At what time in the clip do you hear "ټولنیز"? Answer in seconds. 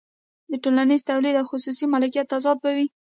0.63-1.01